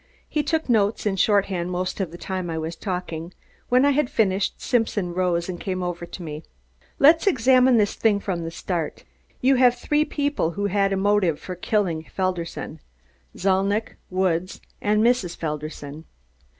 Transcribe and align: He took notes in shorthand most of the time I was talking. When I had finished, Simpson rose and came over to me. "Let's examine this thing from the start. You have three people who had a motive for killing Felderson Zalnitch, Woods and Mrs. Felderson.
He 0.27 0.41
took 0.41 0.67
notes 0.67 1.05
in 1.05 1.15
shorthand 1.15 1.69
most 1.69 1.99
of 1.99 2.09
the 2.09 2.17
time 2.17 2.49
I 2.49 2.57
was 2.57 2.75
talking. 2.75 3.35
When 3.69 3.85
I 3.85 3.91
had 3.91 4.09
finished, 4.09 4.59
Simpson 4.59 5.13
rose 5.13 5.47
and 5.47 5.59
came 5.59 5.83
over 5.83 6.07
to 6.07 6.23
me. 6.23 6.41
"Let's 6.97 7.27
examine 7.27 7.77
this 7.77 7.93
thing 7.93 8.19
from 8.19 8.43
the 8.43 8.49
start. 8.49 9.03
You 9.41 9.57
have 9.57 9.75
three 9.75 10.03
people 10.03 10.53
who 10.57 10.65
had 10.65 10.91
a 10.91 10.97
motive 10.97 11.39
for 11.39 11.53
killing 11.53 12.03
Felderson 12.05 12.79
Zalnitch, 13.37 13.95
Woods 14.09 14.59
and 14.81 15.03
Mrs. 15.03 15.37
Felderson. 15.37 16.05